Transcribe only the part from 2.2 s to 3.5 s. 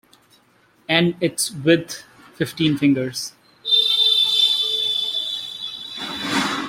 fifteen fingers.